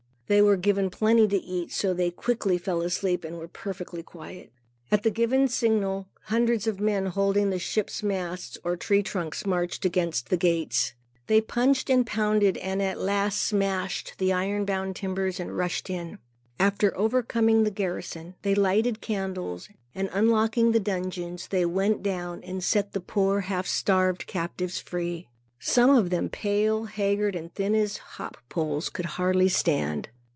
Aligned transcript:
They 0.27 0.41
were 0.41 0.55
given 0.55 0.89
plenty 0.89 1.27
to 1.27 1.35
eat, 1.37 1.73
so 1.73 1.89
that 1.89 1.97
they 1.97 2.09
quickly 2.09 2.57
fell 2.57 2.81
asleep 2.83 3.25
and 3.25 3.37
were 3.37 3.49
perfectly 3.49 4.01
quiet. 4.01 4.53
At 4.89 5.03
the 5.03 5.11
given 5.11 5.49
signal, 5.49 6.07
hundreds 6.21 6.67
of 6.67 6.79
men 6.79 7.07
holding 7.07 7.57
ship's 7.57 8.01
masts, 8.01 8.57
or 8.63 8.77
tree 8.77 9.03
trunks, 9.03 9.45
marched 9.45 9.83
against 9.83 10.29
the 10.29 10.37
gates. 10.37 10.93
They 11.27 11.41
punched 11.41 11.89
and 11.89 12.07
pounded 12.07 12.55
and 12.59 12.81
at 12.81 12.97
last 12.97 13.41
smashed 13.41 14.13
the 14.19 14.31
iron 14.31 14.63
bound 14.63 14.95
timbers 14.95 15.37
and 15.37 15.57
rushed 15.57 15.89
in. 15.89 16.17
After 16.57 16.97
overcoming 16.97 17.65
the 17.65 17.69
garrison, 17.69 18.35
they 18.41 18.55
lighted 18.55 19.01
candles, 19.01 19.67
and 19.93 20.09
unlocking 20.13 20.71
the 20.71 20.79
dungeons, 20.79 21.49
went 21.51 22.03
down 22.03 22.41
and 22.45 22.63
set 22.63 22.93
the 22.93 23.01
poor 23.01 23.41
half 23.41 23.67
starved 23.67 24.27
captives 24.27 24.79
free. 24.79 25.27
Some 25.59 25.89
of 25.89 26.09
them 26.09 26.29
pale, 26.29 26.85
haggard 26.85 27.35
and 27.35 27.53
thin 27.53 27.75
as 27.75 27.97
hop 27.97 28.37
poles, 28.47 28.87
could 28.87 29.05
hardly 29.19 29.49
stand. 29.49 30.07